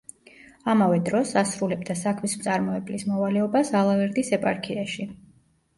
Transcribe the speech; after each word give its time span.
ამავე 0.71 0.97
დროს 1.09 1.33
ასრულებდა 1.41 1.97
საქმის 2.01 2.35
მწარმოებლის 2.41 3.07
მოვალეობას 3.13 3.73
ალავერდის 3.83 4.37
ეპარქიაში. 4.41 5.13